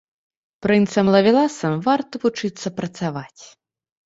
Прынцам-лавеласам 0.65 1.75
варта 1.89 2.23
вучыцца 2.25 2.67
працаваць. 2.79 3.43